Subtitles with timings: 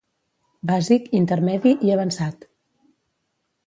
[0.71, 2.51] Bàsic, intermedi i avançat.